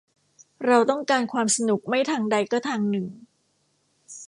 [0.65, 3.07] เราต้องการความสนุกไม่ทางใดก็ทางหนึ่ง